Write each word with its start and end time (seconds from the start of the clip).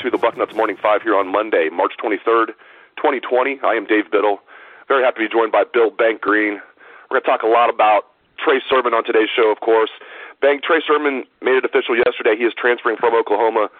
To 0.00 0.10
the 0.10 0.16
Bucknuts 0.16 0.54
Morning 0.54 0.76
Five 0.80 1.02
here 1.02 1.16
on 1.16 1.26
Monday, 1.26 1.70
March 1.72 1.94
23rd, 1.98 2.54
2020. 3.02 3.58
I 3.64 3.74
am 3.74 3.84
Dave 3.84 4.08
Biddle. 4.12 4.38
Very 4.86 5.02
happy 5.02 5.24
to 5.24 5.28
be 5.28 5.32
joined 5.32 5.50
by 5.50 5.64
Bill 5.64 5.90
Bank 5.90 6.20
Green. 6.20 6.60
We're 7.10 7.18
going 7.18 7.22
to 7.22 7.26
talk 7.26 7.42
a 7.42 7.50
lot 7.50 7.68
about 7.68 8.14
Trey 8.38 8.62
Sermon 8.70 8.94
on 8.94 9.02
today's 9.02 9.28
show, 9.34 9.50
of 9.50 9.58
course. 9.58 9.90
Bank 10.40 10.62
Trey 10.62 10.78
Sermon 10.86 11.24
made 11.42 11.56
it 11.56 11.64
official 11.64 11.96
yesterday. 11.96 12.36
He 12.38 12.44
is 12.44 12.54
transferring 12.56 12.96
from 12.96 13.16
Oklahoma 13.16 13.70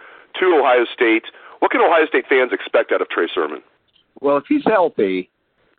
to 0.40 0.44
Ohio 0.58 0.86
State. 0.92 1.22
What 1.60 1.70
can 1.70 1.80
Ohio 1.80 2.06
State 2.06 2.24
fans 2.28 2.50
expect 2.52 2.90
out 2.90 3.00
of 3.00 3.08
Trey 3.10 3.28
Sermon? 3.32 3.62
Well, 4.20 4.38
if 4.38 4.44
he's 4.48 4.64
healthy, 4.66 5.30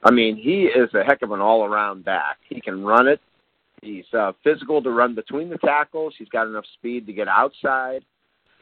I 0.05 0.11
mean, 0.11 0.37
he 0.37 0.71
is 0.71 0.93
a 0.93 1.03
heck 1.03 1.21
of 1.21 1.33
an 1.33 1.41
all-around 1.41 2.05
back. 2.05 2.37
He 2.47 2.61
can 2.61 2.81
run 2.81 3.09
it. 3.09 3.19
He's 3.81 4.05
uh, 4.13 4.31
physical 4.41 4.81
to 4.83 4.89
run 4.89 5.15
between 5.15 5.49
the 5.49 5.57
tackles. 5.57 6.13
He's 6.17 6.29
got 6.29 6.47
enough 6.47 6.65
speed 6.75 7.07
to 7.07 7.13
get 7.13 7.27
outside. 7.27 8.05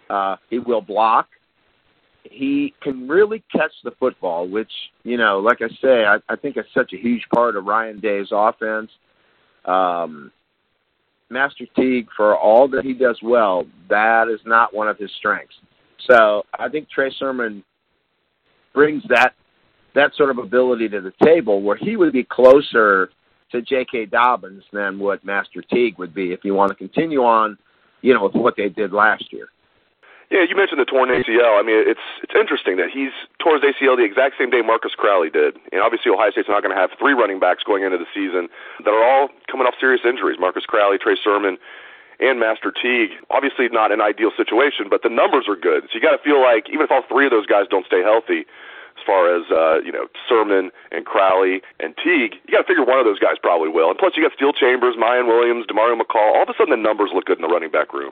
Uh, 0.09 0.37
he 0.49 0.57
will 0.57 0.81
block. 0.81 1.27
He 2.31 2.73
can 2.81 3.07
really 3.07 3.43
catch 3.51 3.71
the 3.83 3.91
football, 3.99 4.47
which, 4.47 4.71
you 5.03 5.17
know, 5.17 5.39
like 5.39 5.61
I 5.61 5.69
say, 5.81 6.05
I, 6.05 6.17
I 6.29 6.35
think 6.35 6.57
is 6.57 6.65
such 6.73 6.93
a 6.93 6.97
huge 6.97 7.23
part 7.33 7.55
of 7.55 7.65
Ryan 7.65 7.99
Day's 7.99 8.27
offense. 8.31 8.89
Um, 9.65 10.31
Master 11.29 11.65
Teague, 11.75 12.07
for 12.15 12.37
all 12.37 12.67
that 12.69 12.85
he 12.85 12.93
does 12.93 13.19
well, 13.21 13.65
that 13.89 14.29
is 14.29 14.39
not 14.45 14.73
one 14.73 14.87
of 14.87 14.97
his 14.97 15.11
strengths. 15.17 15.55
So 16.09 16.45
I 16.57 16.69
think 16.69 16.89
Trey 16.89 17.11
Sermon 17.17 17.63
brings 18.73 19.03
that 19.09 19.33
that 19.95 20.15
sort 20.15 20.29
of 20.29 20.37
ability 20.37 20.87
to 20.89 21.01
the 21.01 21.13
table 21.23 21.61
where 21.61 21.75
he 21.75 21.95
would 21.95 22.13
be 22.13 22.23
closer 22.23 23.09
to 23.51 23.61
J.K. 23.61 24.05
Dobbins 24.05 24.63
than 24.71 24.99
what 24.99 25.25
Master 25.25 25.61
Teague 25.61 25.97
would 25.97 26.13
be 26.13 26.31
if 26.33 26.41
you 26.43 26.53
want 26.53 26.69
to 26.69 26.75
continue 26.75 27.23
on, 27.23 27.57
you 28.01 28.13
know, 28.13 28.23
with 28.23 28.35
what 28.35 28.55
they 28.55 28.69
did 28.69 28.93
last 28.93 29.33
year. 29.33 29.47
Yeah, 30.27 30.43
you 30.43 30.59
mentioned 30.59 30.83
the 30.83 30.85
torn 30.85 31.07
ACL. 31.07 31.55
I 31.55 31.63
mean, 31.63 31.79
it's 31.87 32.03
it's 32.19 32.35
interesting 32.35 32.75
that 32.77 32.91
he's 32.91 33.15
tore 33.39 33.55
his 33.55 33.63
ACL 33.63 33.95
the 33.95 34.03
exact 34.03 34.35
same 34.35 34.51
day 34.51 34.59
Marcus 34.59 34.91
Crowley 34.91 35.31
did, 35.31 35.55
and 35.71 35.79
obviously 35.79 36.11
Ohio 36.11 36.35
State's 36.35 36.51
not 36.51 36.67
going 36.67 36.75
to 36.75 36.79
have 36.79 36.91
three 36.99 37.15
running 37.15 37.39
backs 37.39 37.63
going 37.63 37.87
into 37.87 37.95
the 37.95 38.09
season 38.11 38.51
that 38.83 38.91
are 38.91 39.03
all 39.03 39.31
coming 39.47 39.63
off 39.63 39.79
serious 39.79 40.03
injuries. 40.03 40.35
Marcus 40.35 40.67
Crowley, 40.67 40.99
Trey 40.99 41.15
Sermon, 41.15 41.55
and 42.19 42.43
Master 42.43 42.75
Teague. 42.75 43.15
Obviously, 43.31 43.71
not 43.71 43.95
an 43.95 44.03
ideal 44.03 44.35
situation, 44.35 44.91
but 44.91 44.99
the 44.99 45.09
numbers 45.09 45.47
are 45.47 45.55
good. 45.55 45.87
So 45.87 45.95
you 45.95 46.03
got 46.03 46.11
to 46.11 46.21
feel 46.21 46.43
like 46.43 46.67
even 46.67 46.83
if 46.83 46.91
all 46.91 47.07
three 47.07 47.23
of 47.23 47.31
those 47.31 47.47
guys 47.47 47.63
don't 47.71 47.87
stay 47.87 48.03
healthy, 48.03 48.43
as 48.99 49.03
far 49.07 49.31
as 49.31 49.47
uh, 49.47 49.79
you 49.79 49.95
know, 49.95 50.11
Sermon 50.27 50.75
and 50.91 51.05
Crowley 51.05 51.63
and 51.79 51.95
Teague, 51.95 52.35
you 52.43 52.51
got 52.51 52.65
to 52.65 52.67
figure 52.67 52.83
one 52.83 52.99
of 52.99 53.07
those 53.07 53.23
guys 53.23 53.39
probably 53.39 53.69
will. 53.69 53.87
And 53.87 53.97
plus, 53.97 54.19
you 54.19 54.27
got 54.27 54.35
Steele 54.35 54.51
Chambers, 54.51 54.99
Miyan 54.99 55.29
Williams, 55.29 55.71
Demario 55.71 55.95
McCall. 55.95 56.35
All 56.35 56.43
of 56.43 56.49
a 56.49 56.55
sudden, 56.57 56.75
the 56.75 56.81
numbers 56.81 57.15
look 57.15 57.31
good 57.31 57.39
in 57.39 57.45
the 57.45 57.53
running 57.53 57.71
back 57.71 57.93
room. 57.93 58.11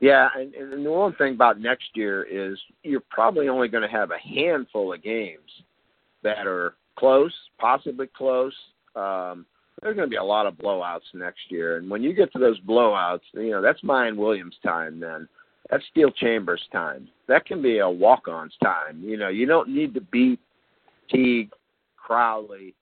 Yeah, 0.00 0.28
and, 0.36 0.54
and 0.54 0.84
the 0.84 0.90
one 0.90 1.14
thing 1.14 1.34
about 1.34 1.60
next 1.60 1.88
year 1.94 2.22
is 2.24 2.58
you're 2.82 3.02
probably 3.10 3.48
only 3.48 3.68
going 3.68 3.82
to 3.82 3.88
have 3.88 4.10
a 4.10 4.18
handful 4.18 4.92
of 4.92 5.02
games 5.02 5.50
that 6.22 6.46
are 6.46 6.74
close, 6.98 7.32
possibly 7.58 8.06
close. 8.06 8.54
Um, 8.94 9.46
there's 9.80 9.96
going 9.96 10.08
to 10.08 10.10
be 10.10 10.16
a 10.16 10.24
lot 10.24 10.46
of 10.46 10.54
blowouts 10.54 11.14
next 11.14 11.50
year, 11.50 11.76
and 11.76 11.88
when 11.88 12.02
you 12.02 12.12
get 12.12 12.32
to 12.32 12.38
those 12.38 12.60
blowouts, 12.60 13.20
you 13.34 13.50
know 13.50 13.62
that's 13.62 13.80
Miyan 13.82 14.16
Williams' 14.16 14.56
time. 14.62 15.00
Then 15.00 15.28
that's 15.70 15.84
Steele 15.90 16.10
Chambers' 16.10 16.62
time. 16.72 17.08
That 17.28 17.44
can 17.44 17.60
be 17.60 17.78
a 17.78 17.88
walk-on's 17.88 18.54
time. 18.62 19.02
You 19.02 19.16
know, 19.16 19.28
you 19.28 19.46
don't 19.46 19.68
need 19.68 19.94
to 19.94 20.00
beat 20.00 20.40
Teague, 21.10 21.52
Crowley, 21.96 22.74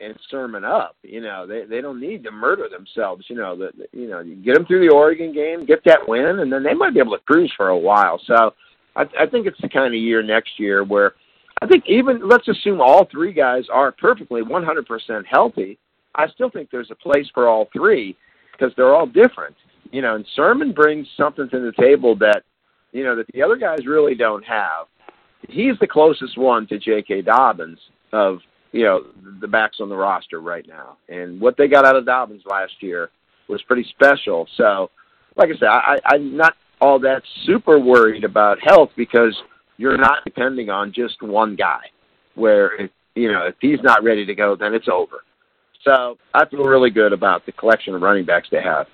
and 0.00 0.18
Sermon 0.30 0.64
up. 0.64 0.96
You 1.02 1.20
know, 1.20 1.46
they 1.46 1.64
they 1.64 1.80
don't 1.80 2.00
need 2.00 2.24
to 2.24 2.30
murder 2.30 2.68
themselves. 2.68 3.24
You 3.28 3.36
know, 3.36 3.56
that 3.56 3.72
you 3.92 4.08
know, 4.08 4.20
you 4.20 4.36
get 4.36 4.54
them 4.54 4.66
through 4.66 4.86
the 4.86 4.94
Oregon 4.94 5.32
game, 5.32 5.64
get 5.66 5.82
that 5.84 6.08
win, 6.08 6.40
and 6.40 6.52
then 6.52 6.62
they 6.62 6.74
might 6.74 6.94
be 6.94 7.00
able 7.00 7.16
to 7.16 7.24
cruise 7.24 7.52
for 7.56 7.68
a 7.68 7.78
while. 7.78 8.20
So, 8.26 8.52
I, 8.96 9.02
I 9.20 9.26
think 9.26 9.46
it's 9.46 9.60
the 9.60 9.68
kind 9.68 9.94
of 9.94 10.00
year 10.00 10.22
next 10.22 10.58
year 10.58 10.84
where 10.84 11.14
I 11.62 11.66
think 11.66 11.84
even 11.86 12.28
let's 12.28 12.48
assume 12.48 12.80
all 12.80 13.06
three 13.10 13.32
guys 13.32 13.64
are 13.72 13.92
perfectly 13.92 14.42
100% 14.42 15.24
healthy. 15.26 15.78
I 16.14 16.28
still 16.28 16.50
think 16.50 16.70
there's 16.70 16.90
a 16.90 16.96
place 16.96 17.26
for 17.32 17.48
all 17.48 17.68
three 17.72 18.16
because 18.52 18.72
they're 18.76 18.94
all 18.94 19.06
different. 19.06 19.56
You 19.90 20.02
know, 20.02 20.16
and 20.16 20.26
Sermon 20.34 20.72
brings 20.72 21.06
something 21.16 21.48
to 21.50 21.60
the 21.60 21.72
table 21.80 22.16
that 22.16 22.42
you 22.92 23.04
know 23.04 23.16
that 23.16 23.26
the 23.32 23.42
other 23.42 23.56
guys 23.56 23.86
really 23.86 24.14
don't 24.14 24.44
have. 24.44 24.86
He's 25.48 25.78
the 25.80 25.86
closest 25.86 26.38
one 26.38 26.66
to 26.68 26.78
J.K. 26.78 27.22
Dobbins 27.22 27.78
of 28.12 28.38
you 28.74 28.82
know 28.82 29.04
the 29.40 29.46
backs 29.46 29.78
on 29.80 29.88
the 29.88 29.96
roster 29.96 30.40
right 30.40 30.66
now. 30.66 30.96
And 31.08 31.40
what 31.40 31.56
they 31.56 31.68
got 31.68 31.86
out 31.86 31.94
of 31.94 32.04
Dobbins 32.04 32.42
last 32.44 32.72
year 32.80 33.08
was 33.48 33.62
pretty 33.62 33.86
special. 33.90 34.48
So, 34.56 34.90
like 35.36 35.48
I 35.50 35.58
said, 35.58 35.68
I, 35.68 35.98
I'm 36.06 36.36
not 36.36 36.54
all 36.80 36.98
that 36.98 37.22
super 37.46 37.78
worried 37.78 38.24
about 38.24 38.58
health 38.60 38.90
because 38.96 39.34
you're 39.76 39.96
not 39.96 40.24
depending 40.24 40.70
on 40.70 40.92
just 40.92 41.22
one 41.22 41.54
guy. 41.54 41.82
Where 42.34 42.74
if, 42.82 42.90
you 43.14 43.30
know 43.30 43.46
if 43.46 43.54
he's 43.60 43.80
not 43.82 44.02
ready 44.02 44.26
to 44.26 44.34
go, 44.34 44.56
then 44.56 44.74
it's 44.74 44.88
over. 44.88 45.22
So 45.84 46.18
I 46.34 46.44
feel 46.46 46.64
really 46.64 46.90
good 46.90 47.12
about 47.12 47.46
the 47.46 47.52
collection 47.52 47.94
of 47.94 48.02
running 48.02 48.24
backs 48.24 48.48
they 48.50 48.62
have. 48.62 48.86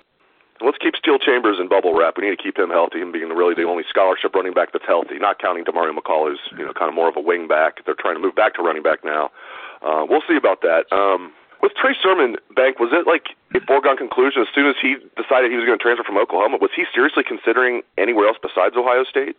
Let's 0.63 0.77
keep 0.77 0.93
Steele 0.95 1.17
Chambers 1.17 1.57
in 1.59 1.67
bubble 1.67 1.97
wrap. 1.97 2.17
We 2.17 2.29
need 2.29 2.37
to 2.37 2.43
keep 2.43 2.57
him 2.57 2.69
healthy 2.69 3.01
and 3.01 3.11
being 3.11 3.29
really 3.29 3.55
the 3.55 3.63
only 3.63 3.83
scholarship 3.89 4.35
running 4.35 4.53
back 4.53 4.71
that's 4.71 4.85
healthy. 4.85 5.17
Not 5.17 5.41
counting 5.41 5.65
Demario 5.65 5.97
McCall, 5.97 6.29
who's 6.29 6.39
you 6.55 6.65
know 6.65 6.73
kind 6.73 6.87
of 6.87 6.93
more 6.93 7.09
of 7.09 7.17
a 7.17 7.21
wing 7.21 7.47
back. 7.47 7.83
They're 7.83 7.97
trying 7.97 8.15
to 8.15 8.21
move 8.21 8.35
back 8.35 8.53
to 8.55 8.61
running 8.61 8.83
back 8.83 9.03
now. 9.03 9.31
Uh, 9.81 10.05
we'll 10.07 10.23
see 10.27 10.37
about 10.37 10.61
that. 10.61 10.85
Um, 10.91 11.33
with 11.61 11.73
Trey 11.75 11.95
Sermon, 12.01 12.37
Bank, 12.55 12.79
was 12.79 12.89
it 12.91 13.05
like 13.05 13.37
a 13.53 13.65
foregone 13.65 13.97
conclusion 13.97 14.41
as 14.41 14.47
soon 14.53 14.67
as 14.67 14.75
he 14.81 14.95
decided 15.15 15.51
he 15.51 15.57
was 15.57 15.65
going 15.65 15.77
to 15.77 15.81
transfer 15.81 16.03
from 16.03 16.17
Oklahoma? 16.17 16.57
Was 16.59 16.71
he 16.75 16.85
seriously 16.93 17.23
considering 17.27 17.81
anywhere 17.97 18.27
else 18.27 18.37
besides 18.41 18.75
Ohio 18.75 19.03
State? 19.03 19.35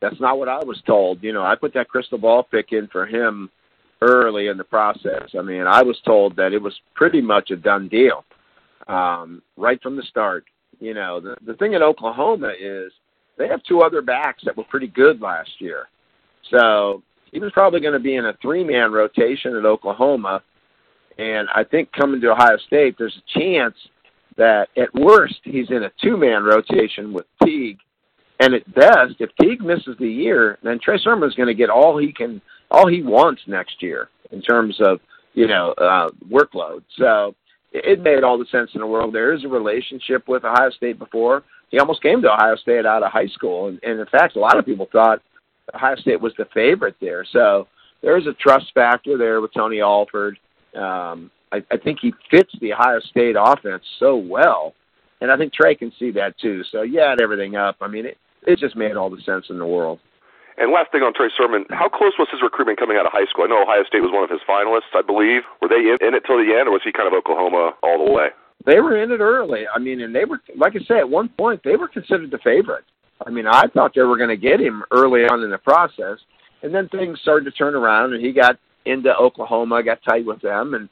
That's 0.00 0.20
not 0.20 0.38
what 0.38 0.48
I 0.48 0.62
was 0.62 0.82
told. 0.86 1.22
You 1.22 1.32
know, 1.32 1.42
I 1.42 1.56
put 1.56 1.74
that 1.74 1.88
crystal 1.88 2.18
ball 2.18 2.42
pick 2.42 2.72
in 2.72 2.88
for 2.88 3.06
him 3.06 3.50
early 4.02 4.48
in 4.48 4.56
the 4.56 4.64
process. 4.64 5.30
I 5.36 5.42
mean, 5.42 5.62
I 5.66 5.82
was 5.82 5.98
told 6.04 6.36
that 6.36 6.52
it 6.52 6.62
was 6.62 6.78
pretty 6.94 7.20
much 7.20 7.50
a 7.50 7.56
done 7.56 7.88
deal 7.88 8.24
um, 8.86 9.42
right 9.56 9.80
from 9.82 9.96
the 9.96 10.02
start. 10.02 10.44
You 10.80 10.94
know, 10.94 11.20
the 11.20 11.36
the 11.46 11.54
thing 11.54 11.72
in 11.72 11.82
Oklahoma 11.82 12.52
is 12.58 12.92
they 13.38 13.48
have 13.48 13.62
two 13.62 13.80
other 13.80 14.02
backs 14.02 14.42
that 14.44 14.56
were 14.56 14.64
pretty 14.64 14.88
good 14.88 15.20
last 15.20 15.50
year. 15.58 15.88
So 16.50 17.02
he 17.34 17.40
was 17.40 17.52
probably 17.52 17.80
going 17.80 17.94
to 17.94 17.98
be 17.98 18.14
in 18.14 18.26
a 18.26 18.32
three 18.40 18.62
man 18.62 18.92
rotation 18.92 19.56
at 19.56 19.66
Oklahoma. 19.66 20.40
And 21.18 21.48
I 21.54 21.64
think 21.64 21.90
coming 21.92 22.20
to 22.20 22.30
Ohio 22.30 22.56
State, 22.66 22.94
there's 22.96 23.16
a 23.16 23.38
chance 23.38 23.74
that 24.36 24.68
at 24.76 24.94
worst 24.94 25.40
he's 25.42 25.68
in 25.70 25.82
a 25.82 25.92
two 26.00 26.16
man 26.16 26.44
rotation 26.44 27.12
with 27.12 27.26
Teague 27.44 27.78
And 28.38 28.54
at 28.54 28.72
best, 28.72 29.16
if 29.18 29.30
Teague 29.40 29.62
misses 29.62 29.96
the 29.98 30.08
year, 30.08 30.58
then 30.62 30.78
Trey 30.80 30.98
Sermon 30.98 31.28
is 31.28 31.34
going 31.34 31.48
to 31.48 31.54
get 31.54 31.70
all 31.70 31.98
he 31.98 32.12
can, 32.12 32.40
all 32.70 32.86
he 32.86 33.02
wants 33.02 33.42
next 33.48 33.82
year 33.82 34.10
in 34.30 34.40
terms 34.40 34.76
of 34.80 35.00
you 35.34 35.48
know 35.48 35.72
uh, 35.72 36.10
workload. 36.30 36.84
So 36.96 37.34
it 37.72 38.00
made 38.00 38.22
all 38.22 38.38
the 38.38 38.46
sense 38.46 38.70
in 38.74 38.80
the 38.80 38.86
world. 38.86 39.12
There 39.12 39.34
is 39.34 39.44
a 39.44 39.48
relationship 39.48 40.28
with 40.28 40.44
Ohio 40.44 40.70
State 40.70 41.00
before. 41.00 41.42
He 41.70 41.80
almost 41.80 42.00
came 42.00 42.22
to 42.22 42.32
Ohio 42.32 42.54
State 42.54 42.86
out 42.86 43.02
of 43.02 43.10
high 43.10 43.26
school, 43.26 43.66
and, 43.66 43.80
and 43.82 43.98
in 43.98 44.06
fact, 44.06 44.36
a 44.36 44.40
lot 44.40 44.56
of 44.56 44.64
people 44.64 44.88
thought 44.92 45.20
Ohio 45.74 45.96
State 45.96 46.20
was 46.20 46.32
the 46.36 46.46
favorite 46.52 46.96
there. 47.00 47.24
So 47.32 47.68
there 48.02 48.18
is 48.18 48.26
a 48.26 48.34
trust 48.34 48.66
factor 48.74 49.16
there 49.16 49.40
with 49.40 49.52
Tony 49.54 49.80
Alford. 49.80 50.38
Um, 50.76 51.30
I, 51.52 51.62
I 51.70 51.76
think 51.76 51.98
he 52.02 52.12
fits 52.30 52.52
the 52.60 52.72
Ohio 52.72 53.00
State 53.00 53.36
offense 53.38 53.84
so 53.98 54.16
well, 54.16 54.74
and 55.20 55.30
I 55.30 55.36
think 55.36 55.52
Trey 55.52 55.74
can 55.74 55.92
see 55.98 56.10
that 56.12 56.36
too. 56.38 56.62
So 56.70 56.82
you 56.82 57.00
add 57.00 57.20
everything 57.20 57.56
up. 57.56 57.76
I 57.80 57.88
mean, 57.88 58.06
it 58.06 58.18
it 58.46 58.58
just 58.58 58.76
made 58.76 58.96
all 58.96 59.08
the 59.08 59.22
sense 59.22 59.46
in 59.48 59.58
the 59.58 59.66
world. 59.66 60.00
And 60.56 60.70
last 60.70 60.92
thing 60.92 61.02
on 61.02 61.14
Trey 61.14 61.30
Sermon, 61.36 61.64
how 61.70 61.88
close 61.88 62.12
was 62.18 62.28
his 62.30 62.42
recruitment 62.42 62.78
coming 62.78 62.96
out 62.96 63.06
of 63.06 63.12
high 63.12 63.26
school? 63.26 63.44
I 63.44 63.48
know 63.48 63.62
Ohio 63.62 63.82
State 63.84 64.02
was 64.02 64.12
one 64.12 64.22
of 64.22 64.30
his 64.30 64.40
finalists, 64.48 64.94
I 64.94 65.02
believe. 65.02 65.42
Were 65.60 65.68
they 65.68 65.90
in, 65.90 65.98
in 66.00 66.14
it 66.14 66.22
till 66.26 66.38
the 66.38 66.54
end, 66.54 66.68
or 66.68 66.72
was 66.72 66.82
he 66.84 66.92
kind 66.92 67.08
of 67.08 67.14
Oklahoma 67.14 67.74
all 67.82 68.04
the 68.04 68.12
way? 68.12 68.28
They 68.64 68.80
were 68.80 69.02
in 69.02 69.10
it 69.10 69.20
early. 69.20 69.64
I 69.66 69.78
mean, 69.78 70.00
and 70.00 70.14
they 70.14 70.24
were, 70.24 70.40
like 70.56 70.76
I 70.76 70.84
say, 70.84 70.98
at 70.98 71.08
one 71.08 71.28
point 71.28 71.62
they 71.64 71.76
were 71.76 71.88
considered 71.88 72.30
the 72.30 72.38
favorite. 72.38 72.84
I 73.24 73.30
mean, 73.30 73.46
I 73.46 73.66
thought 73.68 73.92
they 73.94 74.02
were 74.02 74.18
going 74.18 74.28
to 74.28 74.36
get 74.36 74.60
him 74.60 74.82
early 74.90 75.22
on 75.22 75.42
in 75.42 75.50
the 75.50 75.58
process, 75.58 76.18
and 76.62 76.74
then 76.74 76.88
things 76.88 77.18
started 77.20 77.44
to 77.44 77.50
turn 77.50 77.74
around, 77.74 78.12
and 78.12 78.24
he 78.24 78.32
got 78.32 78.58
into 78.84 79.14
Oklahoma, 79.16 79.82
got 79.82 80.02
tight 80.02 80.26
with 80.26 80.40
them, 80.42 80.74
and 80.74 80.88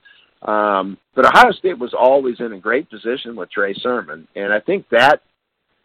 um, 0.48 0.98
but 1.14 1.24
Ohio 1.24 1.52
State 1.52 1.78
was 1.78 1.94
always 1.96 2.40
in 2.40 2.52
a 2.52 2.58
great 2.58 2.90
position 2.90 3.36
with 3.36 3.50
Trey 3.50 3.74
Sermon, 3.74 4.26
and 4.34 4.52
I 4.52 4.58
think 4.58 4.88
that 4.90 5.22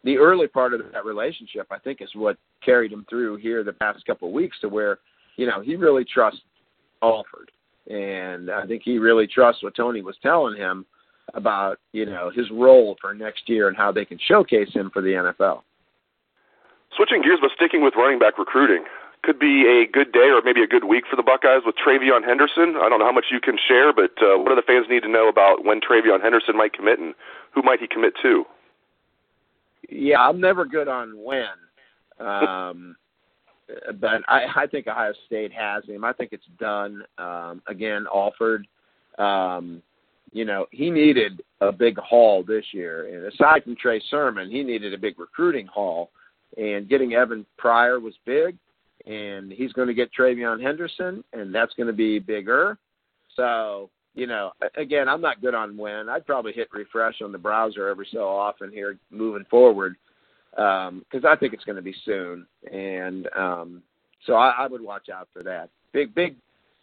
the 0.03 0.17
early 0.17 0.47
part 0.47 0.73
of 0.73 0.81
that 0.94 1.05
relationship, 1.05 1.67
I 1.69 1.77
think, 1.77 2.01
is 2.01 2.09
what 2.15 2.38
carried 2.63 2.91
him 2.91 3.05
through 3.09 3.35
here 3.38 3.63
the 3.63 3.73
past 3.73 4.05
couple 4.05 4.29
of 4.29 4.33
weeks 4.33 4.57
to 4.61 4.69
where, 4.69 5.00
you 5.35 5.45
know, 5.45 5.61
he 5.61 5.75
really 5.75 6.05
trusts 6.05 6.41
Alford, 7.03 7.51
and 7.88 8.50
I 8.50 8.65
think 8.65 8.81
he 8.83 8.97
really 8.97 9.27
trusts 9.27 9.61
what 9.61 9.75
Tony 9.75 10.01
was 10.01 10.15
telling 10.23 10.57
him 10.57 10.85
about, 11.33 11.77
you 11.91 12.05
know, 12.05 12.31
his 12.33 12.50
role 12.51 12.95
for 13.00 13.13
next 13.13 13.47
year 13.47 13.67
and 13.67 13.77
how 13.77 13.91
they 13.91 14.05
can 14.05 14.17
showcase 14.27 14.73
him 14.73 14.89
for 14.91 15.01
the 15.01 15.09
NFL. 15.09 15.61
Switching 16.97 17.21
gears, 17.21 17.39
but 17.39 17.51
sticking 17.55 17.83
with 17.83 17.94
running 17.95 18.17
back 18.17 18.38
recruiting, 18.38 18.83
could 19.23 19.39
be 19.39 19.67
a 19.67 19.85
good 19.85 20.11
day 20.11 20.29
or 20.33 20.41
maybe 20.44 20.63
a 20.63 20.67
good 20.67 20.85
week 20.85 21.03
for 21.09 21.15
the 21.15 21.23
Buckeyes 21.23 21.61
with 21.65 21.75
TreVeyon 21.75 22.25
Henderson. 22.25 22.75
I 22.81 22.89
don't 22.89 22.99
know 22.99 23.05
how 23.05 23.11
much 23.11 23.25
you 23.31 23.39
can 23.39 23.57
share, 23.67 23.94
but 23.94 24.11
uh, 24.21 24.38
what 24.38 24.49
do 24.49 24.55
the 24.55 24.65
fans 24.65 24.88
need 24.89 25.03
to 25.03 25.09
know 25.09 25.29
about 25.29 25.63
when 25.63 25.79
TreVeyon 25.79 26.21
Henderson 26.21 26.57
might 26.57 26.73
commit 26.73 26.99
and 26.99 27.13
who 27.53 27.61
might 27.61 27.79
he 27.79 27.88
commit 27.88 28.13
to? 28.23 28.45
Yeah, 29.89 30.19
I'm 30.19 30.41
never 30.41 30.65
good 30.65 30.88
on 30.88 31.13
when. 31.23 31.45
Um, 32.19 32.95
but 34.00 34.21
I, 34.27 34.45
I 34.55 34.67
think 34.67 34.88
Ohio 34.88 35.13
State 35.25 35.51
has 35.53 35.83
him. 35.85 36.03
I 36.03 36.13
think 36.13 36.33
it's 36.33 36.47
done. 36.59 37.03
Um, 37.17 37.61
again, 37.67 38.05
Alford, 38.13 38.67
um, 39.17 39.81
you 40.31 40.45
know, 40.45 40.67
he 40.71 40.89
needed 40.89 41.41
a 41.61 41.71
big 41.71 41.97
haul 41.97 42.43
this 42.43 42.65
year. 42.71 43.07
And 43.13 43.33
aside 43.33 43.63
from 43.63 43.75
Trey 43.75 44.01
Sermon, 44.09 44.50
he 44.50 44.63
needed 44.63 44.93
a 44.93 44.97
big 44.97 45.19
recruiting 45.19 45.67
haul. 45.67 46.11
And 46.57 46.89
getting 46.89 47.13
Evan 47.13 47.45
Pryor 47.57 48.00
was 48.00 48.15
big 48.25 48.57
and 49.07 49.51
he's 49.51 49.71
going 49.74 49.88
to 49.88 49.94
get 49.94 50.12
TreVeyon 50.13 50.62
Henderson, 50.62 51.24
and 51.33 51.56
that's 51.56 51.74
going 51.75 51.88
to 51.88 51.94
be 51.94 52.19
bigger. 52.19 52.77
So, 53.36 53.89
you 54.15 54.27
know, 54.27 54.51
again, 54.75 55.07
I'm 55.07 55.21
not 55.21 55.42
good 55.42 55.56
on 55.56 55.77
when. 55.77 56.09
I'd 56.09 56.25
probably 56.25 56.51
hit 56.51 56.68
refresh 56.74 57.21
on 57.21 57.31
the 57.31 57.38
browser 57.38 57.88
every 57.88 58.07
so 58.12 58.27
often 58.27 58.71
here 58.71 58.98
moving 59.09 59.45
forward 59.50 59.95
because 60.51 60.89
um, 60.89 61.25
I 61.25 61.36
think 61.36 61.54
it's 61.54 61.63
going 61.63 61.75
to 61.77 61.81
be 61.81 61.95
soon, 62.04 62.45
and 62.71 63.30
um, 63.36 63.83
so 64.25 64.33
I, 64.33 64.50
I 64.57 64.68
would 64.68 64.81
watch 64.81 65.10
out 65.10 65.30
for 65.31 65.44
that. 65.44 65.69
Big, 65.94 66.13
big, 66.15 66.36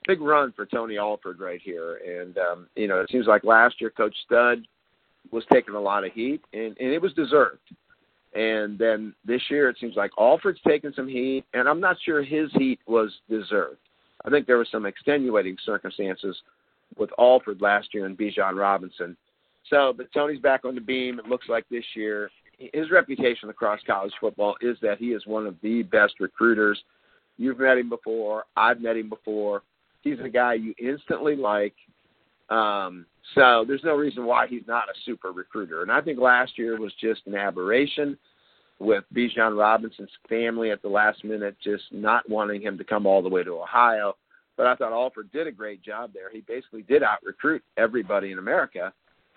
big 0.06 0.20
run 0.20 0.52
for 0.52 0.64
Tony 0.64 0.96
Alford 0.96 1.40
right 1.40 1.60
here, 1.62 1.96
and 1.96 2.38
um, 2.38 2.68
you 2.76 2.86
know, 2.86 3.00
it 3.00 3.10
seems 3.10 3.26
like 3.26 3.42
last 3.44 3.80
year 3.80 3.90
Coach 3.90 4.14
Stud 4.24 4.66
was 5.32 5.44
taking 5.52 5.74
a 5.74 5.80
lot 5.80 6.04
of 6.04 6.12
heat, 6.12 6.40
and, 6.52 6.76
and 6.78 6.92
it 6.92 7.02
was 7.02 7.12
deserved. 7.14 7.58
And 8.34 8.76
then 8.78 9.14
this 9.24 9.42
year, 9.48 9.68
it 9.68 9.76
seems 9.80 9.96
like 9.96 10.10
Alford's 10.18 10.60
taken 10.66 10.92
some 10.94 11.06
heat, 11.06 11.44
and 11.54 11.68
I'm 11.68 11.80
not 11.80 11.96
sure 12.04 12.22
his 12.22 12.50
heat 12.54 12.80
was 12.86 13.12
deserved. 13.30 13.78
I 14.24 14.30
think 14.30 14.46
there 14.46 14.56
were 14.56 14.66
some 14.70 14.86
extenuating 14.86 15.56
circumstances 15.64 16.36
with 16.96 17.10
Alford 17.18 17.60
last 17.60 17.88
year 17.92 18.06
and 18.06 18.18
Bijan 18.18 18.58
Robinson. 18.58 19.16
So, 19.70 19.92
but 19.96 20.12
Tony's 20.12 20.40
back 20.40 20.64
on 20.64 20.74
the 20.74 20.80
beam. 20.80 21.18
It 21.18 21.26
looks 21.26 21.48
like 21.48 21.64
this 21.70 21.84
year, 21.94 22.30
his 22.58 22.90
reputation 22.90 23.48
across 23.50 23.80
college 23.86 24.12
football 24.20 24.56
is 24.60 24.76
that 24.82 24.98
he 24.98 25.08
is 25.08 25.26
one 25.26 25.46
of 25.46 25.56
the 25.62 25.82
best 25.82 26.14
recruiters. 26.20 26.82
You've 27.36 27.58
met 27.58 27.78
him 27.78 27.88
before. 27.88 28.44
I've 28.56 28.80
met 28.80 28.96
him 28.96 29.08
before. 29.08 29.62
He's 30.02 30.20
a 30.20 30.28
guy 30.28 30.54
you 30.54 30.74
instantly 30.78 31.36
like. 31.36 31.74
Um, 32.50 33.06
so 33.34 33.64
there's 33.66 33.84
no 33.84 33.94
reason 33.96 34.26
why 34.26 34.46
he's 34.46 34.66
not 34.66 34.88
a 34.88 34.98
super 35.04 35.32
recruiter. 35.32 35.82
And 35.82 35.90
I 35.90 36.00
think 36.00 36.18
last 36.18 36.58
year 36.58 36.78
was 36.78 36.92
just 37.00 37.22
an 37.26 37.34
aberration 37.34 38.18
with 38.78 39.04
Bijan 39.14 39.58
Robinson's 39.58 40.10
family 40.28 40.70
at 40.70 40.82
the 40.82 40.88
last 40.88 41.24
minute 41.24 41.56
just 41.62 41.84
not 41.90 42.28
wanting 42.28 42.60
him 42.60 42.76
to 42.76 42.84
come 42.84 43.06
all 43.06 43.22
the 43.22 43.28
way 43.28 43.42
to 43.42 43.60
Ohio. 43.62 44.16
But 44.56 44.66
I 44.66 44.76
thought 44.76 44.92
Alford 44.92 45.32
did 45.32 45.46
a 45.46 45.52
great 45.52 45.82
job 45.82 46.10
there. 46.12 46.30
He 46.30 46.42
basically 46.42 46.82
did 46.82 47.02
out 47.02 47.18
recruit 47.24 47.62
everybody 47.76 48.30
in 48.30 48.38
America. 48.38 48.92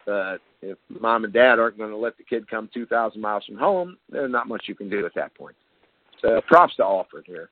But 0.06 0.38
if 0.62 0.78
mom 0.90 1.24
and 1.24 1.34
dad 1.34 1.60
aren't 1.60 1.78
going 1.78 1.90
to 1.90 1.98
let 1.98 2.18
the 2.18 2.24
kid 2.24 2.50
come 2.50 2.70
2,000 2.74 3.20
miles 3.20 3.46
from 3.46 3.58
home, 3.58 3.98
there's 4.10 4.32
not 4.32 4.48
much 4.48 4.66
you 4.68 4.76
can 4.76 4.90
do 4.90 5.06
at 5.06 5.16
that 5.16 5.34
point. 5.36 5.56
So 6.22 6.42
props 6.48 6.76
to 6.78 6.84
Alford 6.84 7.26
here. 7.26 7.50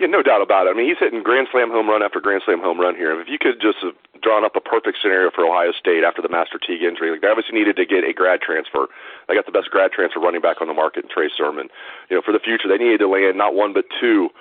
Yeah, 0.00 0.08
no 0.08 0.24
doubt 0.24 0.40
about 0.40 0.64
it. 0.66 0.72
I 0.72 0.72
mean, 0.72 0.88
he's 0.88 0.96
hitting 0.96 1.22
grand 1.22 1.48
slam 1.52 1.68
home 1.68 1.84
run 1.84 2.02
after 2.02 2.24
grand 2.24 2.40
slam 2.48 2.64
home 2.64 2.80
run 2.80 2.96
here. 2.96 3.12
If 3.20 3.28
you 3.28 3.36
could 3.36 3.60
just 3.60 3.84
have 3.84 3.92
drawn 4.24 4.48
up 4.48 4.56
a 4.56 4.64
perfect 4.64 4.96
scenario 4.96 5.28
for 5.28 5.44
Ohio 5.44 5.76
State 5.76 6.08
after 6.08 6.24
the 6.24 6.32
Master 6.32 6.56
Teague 6.56 6.80
injury, 6.80 7.12
like 7.12 7.20
they 7.20 7.28
obviously 7.28 7.52
needed 7.52 7.76
to 7.76 7.84
get 7.84 8.00
a 8.00 8.16
grad 8.16 8.40
transfer. 8.40 8.88
They 9.28 9.36
got 9.36 9.44
the 9.44 9.52
best 9.52 9.68
grad 9.68 9.92
transfer 9.92 10.18
running 10.18 10.40
back 10.40 10.64
on 10.64 10.72
the 10.72 10.74
market 10.74 11.04
in 11.04 11.12
Trey 11.12 11.28
Sermon. 11.28 11.68
You 12.08 12.16
know, 12.16 12.22
for 12.24 12.32
the 12.32 12.40
future, 12.40 12.64
they 12.64 12.80
needed 12.80 13.04
to 13.04 13.12
land 13.12 13.36
not 13.36 13.52
one 13.52 13.76
but 13.76 13.84
two 14.00 14.32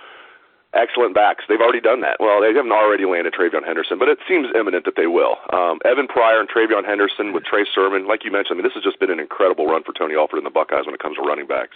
excellent 0.71 1.11
backs. 1.11 1.44
They've 1.51 1.59
already 1.59 1.83
done 1.83 2.00
that. 2.07 2.23
Well, 2.23 2.39
they 2.39 2.55
haven't 2.55 2.71
already 2.71 3.03
landed 3.03 3.35
TreVeyon 3.35 3.67
Henderson, 3.67 4.00
but 4.00 4.07
it 4.07 4.19
seems 4.31 4.47
imminent 4.55 4.85
that 4.85 4.95
they 4.95 5.12
will. 5.12 5.35
Um, 5.51 5.83
Evan 5.83 6.07
Pryor 6.07 6.39
and 6.39 6.47
TreVeyon 6.47 6.88
Henderson 6.88 7.33
with 7.33 7.44
Trey 7.44 7.67
Sermon, 7.67 8.07
like 8.07 8.23
you 8.23 8.31
mentioned, 8.31 8.55
I 8.55 8.63
mean, 8.63 8.67
this 8.69 8.79
has 8.79 8.83
just 8.88 9.00
been 9.00 9.12
an 9.12 9.19
incredible 9.19 9.67
run 9.67 9.83
for 9.83 9.91
Tony 9.91 10.15
Alford 10.15 10.39
and 10.39 10.45
the 10.45 10.55
Buckeyes 10.55 10.85
when 10.85 10.95
it 10.95 11.03
comes 11.03 11.17
to 11.17 11.23
running 11.25 11.47
backs. 11.47 11.75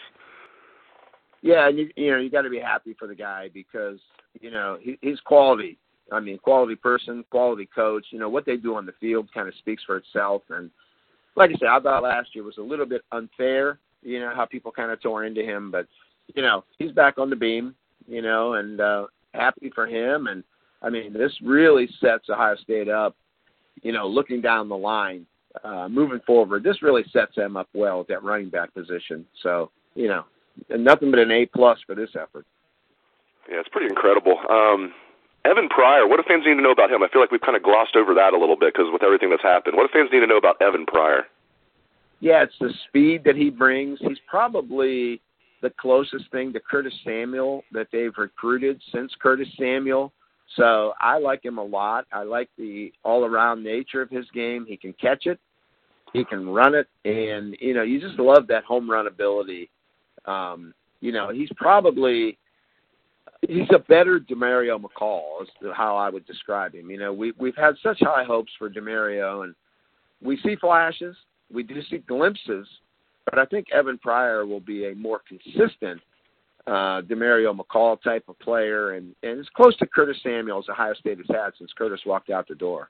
Yeah, 1.44 1.68
and 1.68 1.78
you, 1.78 1.90
you 1.98 2.10
know 2.10 2.19
you 2.19 2.31
got 2.31 2.44
to 2.44 2.50
be 2.50 2.60
happy 2.60 2.95
for 2.98 3.06
the 3.06 3.13
guy 3.13 3.50
because 3.54 4.00
you 4.40 4.50
know 4.50 4.77
he, 4.82 4.98
he's 5.01 5.20
quality. 5.20 5.77
I 6.12 6.22
mean, 6.22 6.38
quality 6.38 6.75
person, 6.75 7.24
quality 7.29 7.67
coach. 7.75 8.06
You 8.12 8.20
know 8.20 8.29
what 8.29 8.46
they 8.46 8.56
do 8.56 8.75
on 8.75 8.86
the 8.86 8.94
field 9.00 9.27
kind 9.34 9.50
of 9.50 9.53
speaks 9.56 9.84
for 9.84 9.98
itself. 9.98 10.44
And 10.50 10.72
like 11.36 11.51
I 11.51 11.53
said, 11.60 11.67
I 11.67 11.79
thought 11.82 12.03
last 12.03 12.29
year 12.34 12.46
was 12.46 12.58
a 12.58 12.63
little 12.63 12.86
bit 12.86 13.01
unfair. 13.12 13.77
You 14.01 14.22
know 14.22 14.32
how 14.34 14.46
people 14.46 14.72
kind 14.72 14.89
of 14.89 15.01
tore 15.01 15.25
into 15.25 15.44
him, 15.44 15.70
but 15.70 15.86
you 16.34 16.41
know 16.41 16.63
he's 16.79 16.94
back 16.94 17.17
on 17.17 17.29
the 17.29 17.36
beam. 17.36 17.75
You 18.08 18.22
know, 18.22 18.53
and 18.53 18.79
uh, 18.79 19.08
happy 19.34 19.70
for 19.75 19.86
him. 19.86 20.27
And 20.27 20.46
I 20.82 20.89
mean, 20.89 21.12
this 21.12 21.34
really 21.44 21.89
sets 22.00 22.29
Ohio 22.29 22.56
State 22.56 22.88
up. 22.88 23.17
You 23.82 23.91
know, 23.91 24.08
looking 24.08 24.39
down 24.39 24.70
the 24.70 24.77
line, 24.77 25.25
uh, 25.62 25.89
moving 25.89 26.22
forward, 26.25 26.63
this 26.63 26.82
really 26.82 27.03
sets 27.12 27.36
them 27.36 27.58
up 27.58 27.67
well 27.74 28.00
at 28.00 28.08
that 28.08 28.24
running 28.24 28.50
back 28.50 28.74
position. 28.74 29.25
So 29.41 29.72
you 29.94 30.08
know, 30.08 30.24
nothing 30.69 31.12
but 31.12 31.19
an 31.19 31.31
A 31.31 31.45
plus 31.45 31.79
for 31.86 31.95
this 31.95 32.10
effort. 32.15 32.45
Yeah, 33.50 33.60
it's 33.60 33.69
pretty 33.69 33.88
incredible. 33.88 34.38
Um, 34.50 34.93
Evan 35.45 35.67
Pryor, 35.67 36.07
what 36.07 36.17
do 36.17 36.24
fans 36.27 36.43
need 36.45 36.55
to 36.55 36.62
know 36.62 36.72
about 36.72 36.89
him? 36.89 37.03
I 37.03 37.10
feel 37.10 37.19
like 37.19 37.31
we've 37.31 37.41
kind 37.41 37.57
of 37.57 37.63
glossed 37.63 37.95
over 37.95 38.13
that 38.13 38.33
a 38.33 38.38
little 38.38 38.55
bit 38.55 38.74
because 38.74 38.89
with 38.91 39.03
everything 39.03 39.29
that's 39.29 39.43
happened. 39.43 39.75
What 39.75 39.91
do 39.91 39.98
fans 39.98 40.10
need 40.12 40.22
to 40.22 40.27
know 40.27 40.38
about 40.38 40.62
Evan 40.62 40.86
Pryor? 40.86 41.24
Yeah, 42.22 42.43
it's 42.43 42.55
the 42.60 42.72
speed 42.88 43.24
that 43.25 43.36
he 43.36 43.50
brings. 43.50 44.00
He's 44.00 44.19
probably 44.27 45.22
the 45.62 45.72
closest 45.72 46.31
thing 46.31 46.53
to 46.53 46.60
Curtis 46.60 46.93
Samuel 47.03 47.63
that 47.74 47.88
they've 47.91 48.17
recruited 48.17 48.81
since 48.93 49.12
Curtis 49.22 49.50
Samuel. 49.60 50.13
So 50.55 50.93
I 51.01 51.19
like 51.19 51.43
him 51.43 51.57
a 51.57 51.63
lot. 51.63 52.05
I 52.13 52.24
like 52.24 52.50
the 52.57 52.93
all 53.03 53.25
around 53.25 53.63
nature 53.63 54.01
of 54.01 54.10
his 54.10 54.25
game. 54.33 54.65
He 54.65 54.77
can 54.77 54.93
catch 54.93 55.25
it, 55.25 55.39
he 56.13 56.24
can 56.24 56.48
run 56.48 56.75
it, 56.75 56.88
and 57.03 57.57
you 57.60 57.74
know, 57.74 57.83
you 57.83 58.00
just 58.00 58.19
love 58.19 58.48
that 58.48 58.63
home 58.63 58.89
run 58.89 59.07
ability 59.07 59.69
um, 60.25 60.74
you 61.01 61.12
know, 61.12 61.30
he's 61.32 61.50
probably 61.56 62.38
he's 63.42 63.68
a 63.74 63.80
better 63.80 64.20
Demario 64.20 64.82
McCall 64.82 65.42
is 65.42 65.50
how 65.75 65.98
I 65.98 66.10
would 66.10 66.25
describe 66.25 66.74
him. 66.75 66.89
You 66.89 66.98
know, 66.98 67.13
we 67.13 67.34
we've 67.38 67.56
had 67.56 67.75
such 67.84 68.00
high 68.00 68.24
hopes 68.24 68.51
for 68.58 68.70
Demario, 68.70 69.44
and 69.44 69.56
we 70.22 70.38
see 70.38 70.56
flashes, 70.56 71.15
we 71.51 71.63
do 71.63 71.82
see 71.89 71.98
glimpses, 72.00 72.68
but 73.25 73.38
I 73.38 73.46
think 73.46 73.68
Evan 73.72 73.98
Pryor 73.98 74.46
will 74.46 74.60
be 74.60 74.88
a 74.88 74.96
more 74.96 75.22
consistent 75.27 76.01
uh, 76.65 77.01
Demario 77.01 77.58
McCall 77.58 78.01
type 78.01 78.24
of 78.27 78.39
player, 78.39 78.92
and 78.92 79.15
and 79.24 79.39
it's 79.39 79.50
close 79.50 79.75
to 79.77 79.88
Curtis 79.88 80.18
Samuel 80.24 80.60
as 80.60 80.70
Ohio 80.70 80.94
State 80.94 81.18
has 81.18 81.27
had 81.30 81.51
since 81.58 81.72
Curtis 81.77 82.01
walked 82.06 82.30
out 82.30 82.48
the 82.48 82.56
door. 82.56 82.89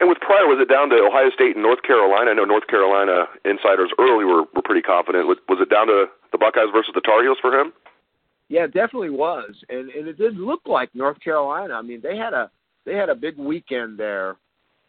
And 0.00 0.08
with 0.08 0.18
Pryor, 0.20 0.46
was 0.46 0.58
it 0.60 0.68
down 0.68 0.90
to 0.90 0.96
Ohio 0.96 1.30
State 1.30 1.54
and 1.54 1.62
North 1.62 1.82
Carolina? 1.82 2.30
I 2.30 2.34
know 2.34 2.44
North 2.44 2.66
Carolina 2.66 3.26
insiders 3.44 3.92
early 3.98 4.24
were, 4.24 4.42
were 4.54 4.64
pretty 4.64 4.82
confident. 4.82 5.28
Was, 5.28 5.38
was 5.48 5.58
it 5.60 5.70
down 5.70 5.86
to 5.86 6.06
the 6.32 6.38
Buckeyes 6.38 6.74
versus 6.74 6.92
the 6.94 7.00
Tar 7.00 7.22
Heels 7.22 7.38
for 7.40 7.54
him? 7.54 7.72
Yeah, 8.48 8.64
it 8.64 8.74
definitely 8.74 9.10
was, 9.10 9.54
and 9.70 9.88
and 9.90 10.06
it 10.06 10.18
did 10.18 10.36
look 10.36 10.60
like 10.66 10.94
North 10.94 11.18
Carolina. 11.20 11.74
I 11.74 11.82
mean, 11.82 12.00
they 12.02 12.16
had 12.16 12.34
a 12.34 12.50
they 12.84 12.94
had 12.94 13.08
a 13.08 13.14
big 13.14 13.38
weekend 13.38 13.98
there, 13.98 14.36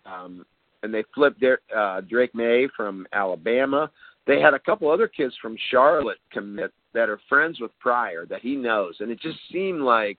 um, 0.05 0.45
and 0.83 0.93
they 0.93 1.03
flipped 1.13 1.39
their, 1.39 1.59
uh, 1.75 2.01
Drake 2.01 2.35
Maye 2.35 2.67
from 2.75 3.07
Alabama. 3.13 3.89
They 4.27 4.41
had 4.41 4.53
a 4.53 4.59
couple 4.59 4.91
other 4.91 5.07
kids 5.07 5.33
from 5.41 5.55
Charlotte 5.71 6.17
commit 6.31 6.73
that 6.93 7.09
are 7.09 7.19
friends 7.29 7.61
with 7.61 7.71
Pryor 7.79 8.25
that 8.25 8.41
he 8.41 8.55
knows, 8.55 8.95
and 8.99 9.09
it 9.09 9.21
just 9.21 9.37
seemed 9.51 9.81
like 9.81 10.17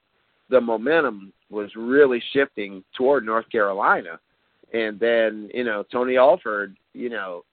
the 0.49 0.61
momentum 0.61 1.33
was 1.51 1.71
really 1.77 2.23
shifting 2.33 2.83
toward 2.97 3.27
North 3.27 3.49
Carolina. 3.51 4.19
And 4.73 4.99
then, 4.99 5.51
you 5.55 5.65
know, 5.65 5.85
Tony 5.91 6.17
Alford, 6.17 6.77
you 6.93 7.09
know, 7.09 7.45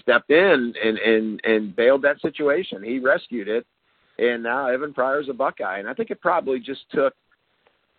stepped 0.00 0.30
in 0.30 0.74
and 0.82 0.98
and 0.98 1.40
and 1.44 1.76
bailed 1.76 2.02
that 2.02 2.20
situation. 2.20 2.82
He 2.82 2.98
rescued 2.98 3.48
it, 3.48 3.66
and 4.18 4.42
now 4.42 4.68
Evan 4.68 4.92
Pryor's 4.92 5.28
a 5.28 5.32
Buckeye. 5.32 5.78
And 5.78 5.88
I 5.88 5.94
think 5.94 6.10
it 6.10 6.20
probably 6.20 6.58
just 6.58 6.80
took, 6.90 7.14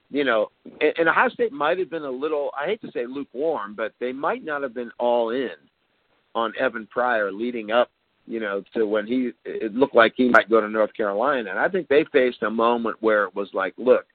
you 0.10 0.24
know, 0.24 0.52
and, 0.82 0.94
and 0.98 1.10
Ohio 1.10 1.30
State 1.30 1.54
might 1.54 1.80
have 1.80 1.90
been 1.90 2.04
a 2.04 2.12
little. 2.12 2.52
I 2.60 2.66
hate 2.66 2.82
to 2.82 2.92
say 2.92 3.06
lukewarm, 3.06 3.74
but 3.76 3.94
they 4.00 4.12
might 4.12 4.44
not 4.44 4.62
have 4.64 4.74
been 4.74 4.92
all 5.00 5.30
in 5.30 5.52
on 6.36 6.54
Evan 6.60 6.88
Pryor 6.88 7.32
leading 7.32 7.72
up, 7.72 7.90
you 8.28 8.40
know, 8.40 8.64
to 8.74 8.86
when 8.86 9.08
he 9.08 9.32
it 9.46 9.74
looked 9.74 9.96
like 9.96 10.14
he 10.18 10.30
might 10.30 10.50
go 10.50 10.60
to 10.60 10.70
North 10.70 10.94
Carolina. 10.94 11.50
And 11.50 11.60
I 11.60 11.70
think 11.70 11.88
they 11.88 12.06
faced 12.12 12.44
a 12.44 12.50
moment 12.50 12.98
where 13.00 13.24
it 13.24 13.36
was 13.36 13.50
like, 13.54 13.74
look, 13.78 14.06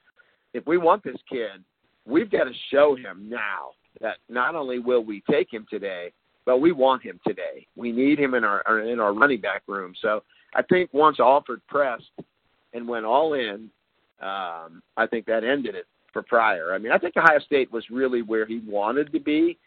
if 0.53 0.67
we 0.67 0.77
want 0.77 1.05
this 1.05 1.21
kid, 1.29 1.65
we've 2.07 2.31
got 2.31 2.45
to 2.45 2.53
show 2.71 2.97
him 2.97 3.29
now 3.29 3.71
that 4.01 4.17
not 4.29 4.55
only 4.55 4.79
will 4.79 5.05
we 5.05 5.23
take 5.31 5.53
him 5.53 5.67
today, 5.69 6.13
but 6.45 6.61
we 6.61 6.73
want 6.73 7.03
him 7.03 7.21
today. 7.27 7.67
We 7.77 7.93
need 7.93 8.19
him 8.19 8.35
in 8.35 8.45
our 8.45 8.81
in 8.81 9.01
our 9.01 9.13
running 9.13 9.41
back 9.41 9.63
room. 9.67 9.95
So 10.01 10.23
I 10.55 10.63
think 10.63 10.93
once 10.95 11.21
Alford 11.21 11.61
pressed 11.69 12.11
and 12.73 12.89
went 12.89 13.05
all 13.05 13.35
in, 13.35 13.71
um, 14.21 14.83
I 14.97 15.07
think 15.11 15.27
that 15.27 15.45
ended 15.45 15.75
it 15.75 15.87
for 16.13 16.23
Pryor. 16.23 16.75
I 16.75 16.79
mean, 16.79 16.93
I 16.93 16.99
think 16.99 17.17
Ohio 17.17 17.39
State 17.41 17.73
was 17.73 17.85
really 17.91 18.23
where 18.23 18.47
he 18.47 18.61
wanted 18.67 19.13
to 19.13 19.21
be, 19.21 19.59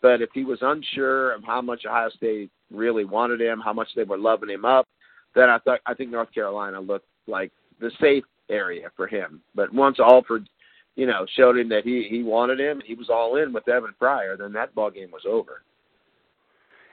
but 0.00 0.22
if 0.22 0.30
he 0.32 0.44
was 0.44 0.58
unsure 0.62 1.32
of 1.32 1.44
how 1.44 1.60
much 1.60 1.84
Ohio 1.86 2.08
State 2.10 2.50
really 2.70 3.04
wanted 3.04 3.40
him, 3.40 3.60
how 3.60 3.72
much 3.72 3.88
they 3.94 4.04
were 4.04 4.18
loving 4.18 4.48
him 4.48 4.64
up, 4.64 4.88
then 5.34 5.50
I 5.50 5.58
thought 5.58 5.80
I 5.86 5.94
think 5.94 6.10
North 6.10 6.32
Carolina 6.32 6.80
looked 6.80 7.08
like 7.26 7.52
the 7.80 7.90
safe 8.00 8.24
area 8.48 8.90
for 8.96 9.06
him. 9.06 9.40
But 9.54 9.72
once 9.72 9.98
Alford, 10.00 10.48
you 10.96 11.06
know, 11.06 11.26
showed 11.36 11.58
him 11.58 11.68
that 11.70 11.84
he 11.84 12.06
he 12.08 12.22
wanted 12.22 12.60
him, 12.60 12.82
he 12.84 12.94
was 12.94 13.10
all 13.10 13.36
in 13.36 13.52
with 13.52 13.68
Evan 13.68 13.94
Pryor, 13.98 14.36
then 14.36 14.52
that 14.52 14.74
ball 14.74 14.90
game 14.90 15.10
was 15.10 15.24
over. 15.28 15.62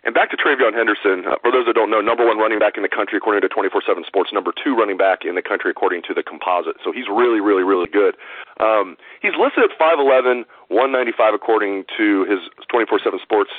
And 0.04 0.16
back 0.16 0.32
to 0.32 0.38
TreVeyon 0.38 0.74
Henderson. 0.74 1.30
Uh, 1.30 1.38
for 1.46 1.52
those 1.52 1.70
that 1.70 1.78
don't 1.78 1.92
know, 1.92 2.02
number 2.02 2.26
one 2.26 2.40
running 2.40 2.58
back 2.58 2.74
in 2.76 2.82
the 2.82 2.90
country 2.90 3.18
according 3.18 3.46
to 3.46 3.50
24/7 3.50 4.04
Sports. 4.08 4.34
Number 4.34 4.52
two 4.52 4.76
running 4.76 4.98
back 4.98 5.26
in 5.26 5.36
the 5.36 5.44
country 5.44 5.70
according 5.70 6.02
to 6.10 6.14
the 6.16 6.24
Composite. 6.24 6.78
So 6.84 6.92
he's 6.92 7.06
really, 7.08 7.40
really, 7.40 7.62
really 7.62 7.86
good. 7.86 8.18
Um, 8.60 8.98
he's 9.22 9.38
listed 9.38 9.64
at 9.64 9.78
5'11", 9.78 10.46
195 10.70 11.34
according 11.36 11.86
to 11.98 12.26
his 12.26 12.40
24/7 12.74 13.20
Sports 13.22 13.52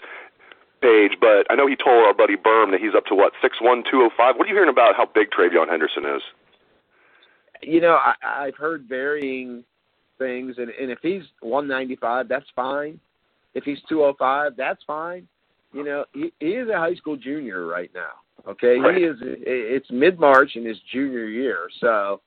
page. 0.80 1.14
But 1.20 1.46
I 1.48 1.54
know 1.54 1.68
he 1.68 1.76
told 1.76 2.04
our 2.04 2.14
buddy 2.14 2.34
Berm 2.34 2.72
that 2.72 2.80
he's 2.80 2.94
up 2.96 3.06
to 3.06 3.14
what 3.14 3.34
6'1", 3.40 3.84
205. 3.84 4.36
What 4.36 4.44
are 4.44 4.48
you 4.48 4.54
hearing 4.54 4.68
about 4.68 4.96
how 4.96 5.06
big 5.06 5.30
TreVeyon 5.30 5.68
Henderson 5.68 6.04
is? 6.06 6.22
You 7.62 7.80
know, 7.80 7.94
I, 7.94 8.14
I've 8.24 8.56
heard 8.56 8.86
varying 8.88 9.62
things, 10.22 10.56
and, 10.58 10.70
and 10.70 10.90
if 10.90 10.98
he's 11.02 11.22
195, 11.40 12.28
that's 12.28 12.46
fine. 12.54 13.00
If 13.54 13.64
he's 13.64 13.78
205, 13.88 14.52
that's 14.56 14.82
fine 14.86 15.26
you 15.72 15.84
know, 15.84 16.04
he, 16.12 16.32
he 16.38 16.46
is 16.46 16.68
a 16.68 16.78
high 16.78 16.94
school 16.94 17.16
junior 17.16 17.66
right 17.66 17.90
now. 17.94 18.50
Okay, 18.50 18.78
right. 18.78 18.96
he 18.96 19.04
is. 19.04 19.16
It's 19.22 19.86
mid 19.90 20.18
March 20.18 20.52
in 20.56 20.64
his 20.64 20.76
junior 20.92 21.26
year, 21.26 21.68
so 21.80 22.20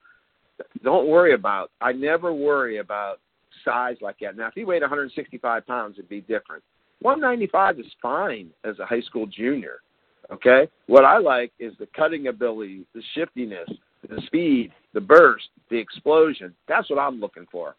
don't 0.84 1.08
worry 1.08 1.34
about. 1.34 1.72
I 1.82 1.92
never 1.92 2.34
worry 2.34 2.78
about 2.78 3.20
size 3.64 3.98
like 4.02 4.18
that. 4.22 4.38
Now, 4.38 4.48
if 4.48 4.54
he 4.54 4.64
weighed 4.66 4.82
165 4.82 5.68
pounds, 5.68 5.96
it'd 5.98 6.10
be 6.10 6.22
different. 6.22 6.64
195 7.02 7.80
is 7.80 7.86
fine 8.02 8.50
as 8.64 8.80
a 8.80 8.86
high 8.86 9.02
school 9.02 9.26
junior. 9.26 9.80
Okay, 10.32 10.68
what 10.88 11.06
I 11.06 11.18
like 11.18 11.52
is 11.60 11.74
the 11.80 11.88
cutting 11.96 12.28
ability, 12.28 12.86
the 12.96 13.04
shiftiness, 13.14 13.70
the 14.10 14.22
speed, 14.26 14.72
the 14.94 15.02
burst, 15.02 15.50
the 15.70 15.78
explosion. 15.78 16.54
That's 16.68 16.90
what 16.90 16.98
I'm 16.98 17.20
looking 17.20 17.46
for. 17.52 17.76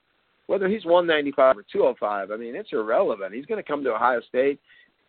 Whether 0.46 0.68
he's 0.68 0.84
195 0.84 1.58
or 1.58 1.64
205, 1.70 2.30
I 2.30 2.36
mean, 2.36 2.54
it's 2.54 2.72
irrelevant. 2.72 3.34
He's 3.34 3.46
going 3.46 3.62
to 3.62 3.68
come 3.68 3.82
to 3.84 3.94
Ohio 3.94 4.20
State. 4.28 4.60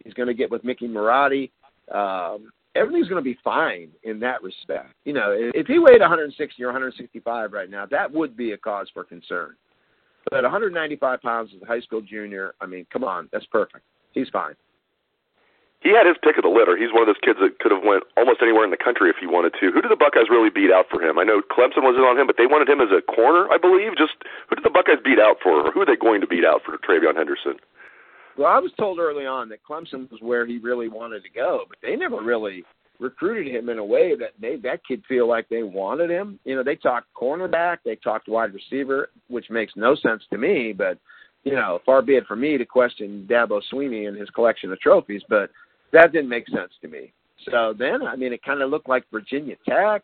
He's 0.03 0.13
going 0.13 0.27
to 0.27 0.33
get 0.33 0.49
with 0.49 0.63
Mickey 0.63 0.87
Marotti. 0.87 1.51
Um, 1.93 2.51
everything's 2.75 3.07
going 3.07 3.23
to 3.23 3.29
be 3.29 3.37
fine 3.43 3.89
in 4.03 4.19
that 4.19 4.41
respect. 4.41 4.93
You 5.05 5.13
know, 5.13 5.35
if 5.35 5.67
he 5.67 5.79
weighed 5.79 6.01
160 6.01 6.63
or 6.63 6.67
165 6.67 7.53
right 7.53 7.69
now, 7.69 7.85
that 7.87 8.11
would 8.11 8.35
be 8.35 8.51
a 8.51 8.57
cause 8.57 8.89
for 8.93 9.03
concern. 9.03 9.55
But 10.29 10.43
195 10.43 11.21
pounds 11.21 11.51
as 11.55 11.61
a 11.61 11.65
high 11.65 11.79
school 11.79 12.01
junior, 12.01 12.53
I 12.59 12.65
mean, 12.65 12.85
come 12.91 13.03
on, 13.03 13.29
that's 13.31 13.45
perfect. 13.45 13.83
He's 14.11 14.27
fine. 14.29 14.55
He 15.87 15.95
had 15.95 16.03
his 16.03 16.19
pick 16.19 16.35
of 16.35 16.43
the 16.43 16.51
litter. 16.51 16.75
He's 16.75 16.91
one 16.91 16.99
of 16.99 17.07
those 17.07 17.23
kids 17.23 17.39
that 17.39 17.63
could 17.63 17.71
have 17.71 17.79
went 17.79 18.03
almost 18.19 18.43
anywhere 18.43 18.67
in 18.67 18.75
the 18.75 18.83
country 18.83 19.07
if 19.07 19.15
he 19.15 19.23
wanted 19.23 19.55
to. 19.63 19.71
Who 19.71 19.79
did 19.79 19.87
the 19.87 19.95
Buckeyes 19.95 20.27
really 20.27 20.51
beat 20.51 20.67
out 20.67 20.91
for 20.91 20.99
him? 20.99 21.15
I 21.15 21.23
know 21.23 21.39
Clemson 21.39 21.87
was 21.87 21.95
in 21.95 22.03
on 22.03 22.19
him, 22.19 22.27
but 22.27 22.35
they 22.35 22.43
wanted 22.43 22.67
him 22.67 22.83
as 22.83 22.91
a 22.91 22.99
corner, 22.99 23.47
I 23.47 23.55
believe. 23.55 23.95
Just 23.95 24.19
who 24.51 24.59
did 24.59 24.67
the 24.67 24.75
Buckeyes 24.75 24.99
beat 24.99 25.15
out 25.15 25.39
for, 25.39 25.63
or 25.63 25.71
who 25.71 25.79
are 25.79 25.87
they 25.87 25.95
going 25.95 26.19
to 26.19 26.27
beat 26.27 26.43
out 26.43 26.59
for 26.67 26.75
TreVeyon 26.83 27.15
Henderson? 27.15 27.55
Well, 28.35 28.51
I 28.51 28.59
was 28.59 28.75
told 28.75 28.99
early 28.99 29.25
on 29.25 29.47
that 29.47 29.63
Clemson 29.63 30.11
was 30.11 30.19
where 30.19 30.45
he 30.45 30.57
really 30.57 30.89
wanted 30.89 31.23
to 31.23 31.29
go, 31.29 31.63
but 31.69 31.77
they 31.81 31.95
never 31.95 32.19
really 32.19 32.65
recruited 32.99 33.47
him 33.47 33.69
in 33.69 33.79
a 33.79 33.85
way 33.85 34.11
that 34.19 34.35
made 34.41 34.63
that 34.63 34.81
kid 34.85 35.03
feel 35.07 35.25
like 35.25 35.47
they 35.47 35.63
wanted 35.63 36.09
him. 36.09 36.37
You 36.43 36.57
know, 36.57 36.63
they 36.63 36.75
talked 36.75 37.07
cornerback, 37.15 37.77
they 37.85 37.95
talked 37.95 38.27
wide 38.27 38.51
receiver, 38.53 39.07
which 39.29 39.49
makes 39.49 39.71
no 39.77 39.95
sense 39.95 40.23
to 40.31 40.37
me, 40.37 40.73
but 40.77 40.99
you 41.45 41.55
know, 41.55 41.79
far 41.85 42.01
be 42.01 42.17
it 42.17 42.27
for 42.27 42.35
me 42.35 42.57
to 42.57 42.65
question 42.65 43.25
Dabo 43.29 43.61
Swinney 43.71 44.09
and 44.09 44.17
his 44.17 44.29
collection 44.31 44.69
of 44.73 44.81
trophies, 44.81 45.21
but 45.29 45.49
that 45.93 46.11
didn't 46.11 46.29
make 46.29 46.47
sense 46.49 46.71
to 46.81 46.87
me. 46.87 47.13
So 47.49 47.73
then, 47.77 48.01
I 48.05 48.15
mean, 48.15 48.33
it 48.33 48.43
kind 48.43 48.61
of 48.61 48.69
looked 48.69 48.89
like 48.89 49.03
Virginia 49.11 49.55
Tech 49.67 50.03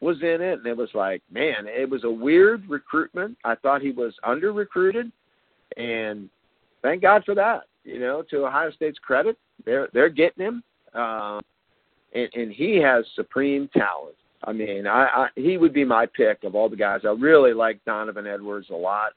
was 0.00 0.18
in 0.22 0.40
it, 0.40 0.58
and 0.58 0.66
it 0.66 0.76
was 0.76 0.90
like, 0.94 1.22
man, 1.30 1.66
it 1.66 1.88
was 1.88 2.04
a 2.04 2.10
weird 2.10 2.68
recruitment. 2.68 3.36
I 3.44 3.54
thought 3.54 3.80
he 3.80 3.92
was 3.92 4.14
under 4.22 4.52
recruited, 4.52 5.10
and 5.76 6.28
thank 6.82 7.02
God 7.02 7.24
for 7.24 7.34
that. 7.34 7.62
You 7.84 8.00
know, 8.00 8.22
to 8.30 8.46
Ohio 8.46 8.70
State's 8.72 8.98
credit, 8.98 9.38
they're 9.64 9.88
they're 9.92 10.10
getting 10.10 10.44
him, 10.44 10.62
um, 10.94 11.40
and, 12.14 12.28
and 12.34 12.52
he 12.52 12.76
has 12.76 13.04
supreme 13.14 13.68
talent. 13.72 14.16
I 14.44 14.52
mean, 14.52 14.86
I, 14.86 15.06
I 15.06 15.28
he 15.34 15.56
would 15.56 15.72
be 15.72 15.84
my 15.84 16.06
pick 16.06 16.44
of 16.44 16.54
all 16.54 16.68
the 16.68 16.76
guys. 16.76 17.00
I 17.04 17.10
really 17.10 17.54
like 17.54 17.84
Donovan 17.84 18.26
Edwards 18.26 18.68
a 18.70 18.74
lot. 18.74 19.12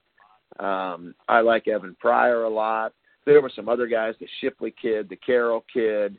Um, 0.60 1.14
I 1.28 1.42
like 1.42 1.68
Evan 1.68 1.96
Pryor 2.00 2.44
a 2.44 2.50
lot. 2.50 2.94
There 3.26 3.42
were 3.42 3.52
some 3.56 3.70
other 3.70 3.88
guys, 3.88 4.16
the 4.20 4.28
Shipley 4.42 4.74
kid, 4.82 5.10
the 5.10 5.16
Carroll 5.16 5.66
kid, 5.72 6.18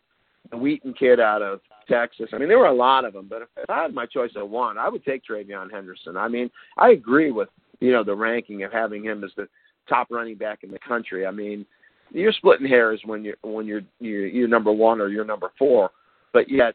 the 0.51 0.57
Wheaton 0.57 0.95
kid 0.95 1.21
out 1.21 1.43
of 1.43 1.61
Texas. 1.89 2.31
I 2.33 2.39
mean, 2.39 2.49
there 2.49 2.59
were 2.59 2.67
a 2.67 2.75
lot 2.75 3.05
of 3.05 3.13
them. 3.13 3.27
But 3.29 3.43
if, 3.43 3.49
I 3.69 3.83
had 3.83 3.95
my 3.95 4.07
choice 4.07 4.31
of 4.37 4.49
one, 4.49 4.79
I 4.79 4.89
would 4.89 5.05
take 5.05 5.23
TreVeyon 5.25 5.71
Henderson. 5.71 6.17
I 6.17 6.29
mean, 6.29 6.51
I 6.77 6.91
agree 6.91 7.31
with 7.33 7.49
you 7.81 7.93
know 7.93 8.05
the 8.05 8.15
ranking 8.15 8.63
of 8.63 8.73
having 8.73 9.05
him 9.05 9.25
as 9.25 9.31
the 9.37 9.49
top 9.89 10.09
running 10.11 10.37
back 10.37 10.63
in 10.63 10.71
the 10.71 10.79
country. 10.79 11.27
I 11.27 11.31
mean, 11.31 11.67
you're 12.11 12.33
splitting 12.33 12.69
hairs 12.69 13.01
when 13.05 13.25
you're 13.25 13.37
when 13.43 13.67
you're 13.67 13.83
you're, 13.99 14.27
you're 14.27 14.49
number 14.49 14.73
one 14.73 15.01
or 15.01 15.09
you're 15.09 15.25
number 15.25 15.51
four, 15.59 15.91
but 16.33 16.51
yet 16.51 16.75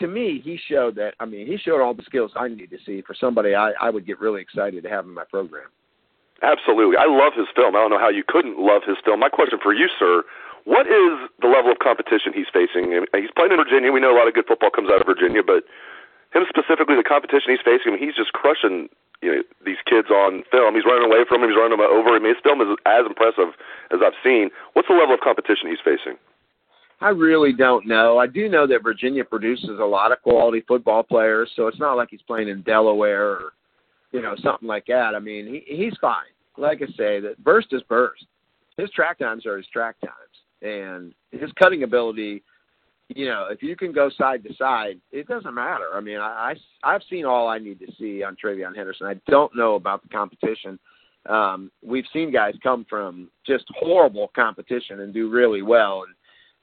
to 0.00 0.06
me 0.06 0.40
he 0.44 0.58
showed 0.68 0.94
that. 0.96 1.14
I 1.20 1.26
mean, 1.26 1.46
he 1.46 1.56
showed 1.56 1.82
all 1.82 1.94
the 1.94 2.02
skills 2.02 2.32
I 2.36 2.48
need 2.48 2.70
to 2.70 2.78
see 2.84 3.02
for 3.02 3.14
somebody 3.18 3.54
I 3.54 3.72
I 3.80 3.90
would 3.90 4.06
get 4.06 4.20
really 4.20 4.42
excited 4.42 4.82
to 4.82 4.90
have 4.90 5.04
in 5.04 5.14
my 5.14 5.24
program. 5.30 5.68
Absolutely, 6.42 6.96
I 6.96 7.08
love 7.08 7.32
his 7.32 7.48
film. 7.56 7.76
I 7.76 7.80
don't 7.80 7.90
know 7.90 7.98
how 7.98 8.10
you 8.10 8.24
couldn't 8.26 8.60
love 8.60 8.82
his 8.86 8.96
film. 9.04 9.20
My 9.20 9.30
question 9.30 9.58
for 9.62 9.72
you, 9.72 9.88
sir. 9.98 10.22
What 10.64 10.86
is 10.90 11.30
the 11.40 11.46
level 11.48 11.70
of 11.70 11.78
competition 11.78 12.34
he's 12.34 12.50
facing? 12.52 12.90
He's 13.14 13.30
playing 13.38 13.54
in 13.54 13.60
Virginia. 13.62 13.92
We 13.92 14.02
know 14.02 14.10
a 14.10 14.18
lot 14.18 14.26
of 14.26 14.34
good 14.34 14.50
football 14.50 14.70
comes 14.70 14.90
out 14.90 15.00
of 15.00 15.06
Virginia, 15.06 15.40
but 15.40 15.62
him 16.34 16.44
specifically, 16.50 16.98
the 16.98 17.06
competition 17.06 17.54
he's 17.54 17.64
facing, 17.64 17.96
he's 17.96 18.18
just 18.18 18.34
crushing 18.34 18.90
you 19.22 19.32
know 19.32 19.42
these 19.64 19.80
kids 19.86 20.10
on 20.10 20.42
film. 20.50 20.74
He's 20.74 20.84
running 20.84 21.08
away 21.08 21.24
from 21.28 21.42
him. 21.42 21.48
He's 21.48 21.56
running 21.56 21.78
them 21.78 21.86
over. 21.86 22.10
I 22.10 22.18
mean, 22.18 22.34
his 22.34 22.42
film 22.42 22.60
is 22.60 22.68
as 22.84 23.06
impressive 23.06 23.56
as 23.90 24.00
I've 24.04 24.18
seen. 24.22 24.50
What's 24.74 24.88
the 24.88 24.94
level 24.94 25.14
of 25.14 25.20
competition 25.20 25.70
he's 25.70 25.82
facing? 25.82 26.18
I 27.00 27.10
really 27.10 27.52
don't 27.52 27.86
know. 27.86 28.18
I 28.18 28.26
do 28.26 28.48
know 28.48 28.66
that 28.66 28.82
Virginia 28.82 29.24
produces 29.24 29.78
a 29.80 29.84
lot 29.84 30.12
of 30.12 30.22
quality 30.22 30.62
football 30.66 31.02
players, 31.02 31.50
so 31.54 31.66
it's 31.66 31.78
not 31.78 31.94
like 31.94 32.08
he's 32.10 32.22
playing 32.22 32.48
in 32.48 32.62
Delaware 32.62 33.30
or 33.30 33.52
you 34.12 34.22
know 34.22 34.34
something 34.42 34.68
like 34.68 34.86
that. 34.86 35.14
I 35.14 35.18
mean, 35.18 35.46
he, 35.46 35.76
he's 35.76 35.96
fine. 36.00 36.24
Like 36.56 36.82
I 36.82 36.86
say, 36.96 37.20
that 37.20 37.42
burst 37.42 37.68
is 37.72 37.82
burst. 37.82 38.24
His 38.76 38.90
track 38.90 39.18
times 39.18 39.46
are 39.46 39.56
his 39.56 39.66
track 39.68 39.96
times, 40.00 40.62
and 40.62 41.14
his 41.32 41.50
cutting 41.58 41.82
ability 41.82 42.42
you 43.08 43.26
know, 43.26 43.48
if 43.50 43.62
you 43.62 43.76
can 43.76 43.92
go 43.92 44.10
side 44.10 44.42
to 44.44 44.54
side, 44.54 45.00
it 45.12 45.28
doesn't 45.28 45.54
matter. 45.54 45.86
I 45.94 46.00
mean, 46.00 46.18
I, 46.18 46.54
I 46.82 46.94
I've 46.94 47.02
seen 47.08 47.24
all 47.24 47.48
I 47.48 47.58
need 47.58 47.78
to 47.80 47.86
see 47.98 48.22
on 48.22 48.36
TreVeyon 48.36 48.74
Henderson. 48.74 49.06
I 49.06 49.14
don't 49.30 49.54
know 49.54 49.74
about 49.74 50.02
the 50.02 50.08
competition. 50.08 50.78
Um, 51.28 51.70
we've 51.84 52.04
seen 52.12 52.32
guys 52.32 52.54
come 52.62 52.86
from 52.88 53.28
just 53.46 53.64
horrible 53.78 54.30
competition 54.34 55.00
and 55.00 55.14
do 55.14 55.30
really 55.30 55.62
well. 55.62 56.04
And 56.04 56.14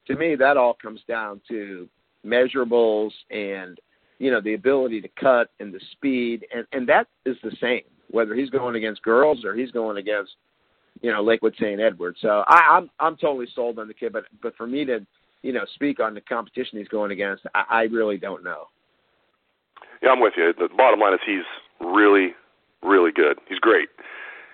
to 0.08 0.20
me, 0.20 0.36
that 0.36 0.58
all 0.58 0.74
comes 0.74 1.02
down 1.08 1.42
to 1.50 1.88
measurables 2.26 3.12
and 3.30 3.78
you 4.24 4.32
know 4.32 4.40
the 4.40 4.54
ability 4.54 5.02
to 5.02 5.10
cut 5.20 5.50
and 5.60 5.74
the 5.74 5.82
speed, 5.92 6.46
and 6.56 6.66
and 6.72 6.88
that 6.88 7.08
is 7.26 7.36
the 7.44 7.52
same 7.60 7.82
whether 8.10 8.34
he's 8.34 8.50
going 8.50 8.76
against 8.76 9.02
girls 9.02 9.44
or 9.44 9.54
he's 9.54 9.72
going 9.72 9.98
against 9.98 10.32
you 11.02 11.12
know 11.12 11.22
Lakewood 11.22 11.56
St. 11.60 11.82
Edward. 11.82 12.16
So 12.22 12.46
I, 12.48 12.78
I'm 12.78 12.90
I'm 13.02 13.18
totally 13.18 13.48
sold 13.54 13.80
on 13.80 13.90
the 13.90 13.94
kid, 13.94 14.14
but 14.14 14.24
but 14.42 14.56
for 14.56 14.66
me 14.66 14.86
to 14.86 15.06
you 15.42 15.52
know 15.52 15.66
speak 15.76 16.00
on 16.00 16.14
the 16.14 16.22
competition 16.22 16.80
he's 16.80 16.88
going 16.88 17.12
against, 17.12 17.44
I, 17.54 17.64
I 17.70 17.82
really 17.84 18.18
don't 18.18 18.46
know. 18.46 18.70
Yeah, 20.02 20.12
I'm 20.12 20.22
with 20.22 20.34
you. 20.38 20.54
The 20.58 20.70
bottom 20.76 21.02
line 21.02 21.14
is 21.14 21.20
he's 21.26 21.44
really, 21.86 22.34
really 22.82 23.12
good. 23.12 23.40
He's 23.50 23.60
great. 23.60 23.90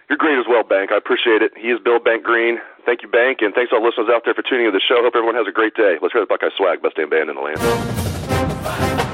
You're 0.09 0.17
great 0.17 0.39
as 0.39 0.45
well, 0.49 0.63
Bank. 0.63 0.91
I 0.91 0.97
appreciate 0.97 1.43
it. 1.43 1.51
He 1.55 1.67
is 1.67 1.79
Bill 1.83 1.99
Bank 1.99 2.23
Green. 2.23 2.57
Thank 2.87 3.03
you, 3.03 3.07
Bank, 3.07 3.39
and 3.41 3.53
thanks 3.53 3.69
to 3.69 3.75
all 3.75 3.85
listeners 3.85 4.07
out 4.11 4.23
there 4.25 4.33
for 4.33 4.41
tuning 4.41 4.65
in 4.65 4.71
to 4.73 4.79
the 4.79 4.81
show. 4.81 4.97
Hope 5.03 5.13
everyone 5.13 5.35
has 5.35 5.45
a 5.47 5.51
great 5.53 5.75
day. 5.75 5.97
Let's 6.01 6.13
hear 6.13 6.21
the 6.21 6.27
Buckeye 6.27 6.49
swag, 6.57 6.81
best 6.81 6.95
damn 6.95 7.11
band 7.11 7.29
in 7.29 7.35
the 7.35 7.41
land. 7.41 9.08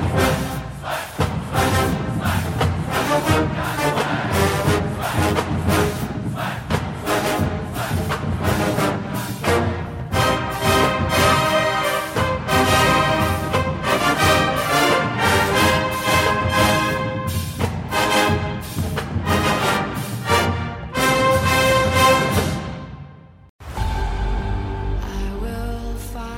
The 0.85 0.91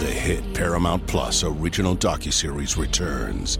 hit 0.06 0.54
Paramount 0.54 1.06
Plus 1.06 1.44
original 1.44 1.98
docuseries 1.98 2.78
returns. 2.78 3.60